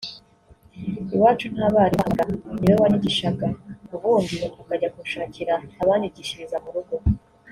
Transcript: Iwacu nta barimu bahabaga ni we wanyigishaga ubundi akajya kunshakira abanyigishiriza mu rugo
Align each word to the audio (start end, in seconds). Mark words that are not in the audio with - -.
Iwacu 1.15 1.45
nta 1.55 1.67
barimu 1.75 2.01
bahabaga 2.11 2.23
ni 2.59 2.65
we 2.71 2.75
wanyigishaga 2.81 3.47
ubundi 3.95 4.37
akajya 4.61 4.87
kunshakira 4.93 5.53
abanyigishiriza 5.81 6.57
mu 6.63 6.71
rugo 6.75 6.95